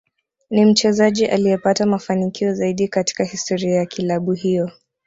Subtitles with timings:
[0.49, 4.71] Ni mchezaji aliyepata mafanikio zaidi katika historia ya kilabu hiyo